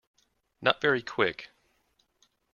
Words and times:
Not 0.63 0.81
very 0.81 1.03
Quick. 1.03 1.51